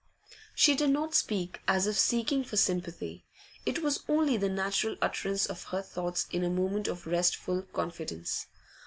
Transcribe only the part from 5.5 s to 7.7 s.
her thoughts in a moment of restful